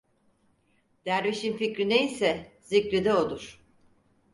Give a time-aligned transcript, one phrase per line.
[1.05, 3.61] Dervişin fikri ne ise zikri de odur.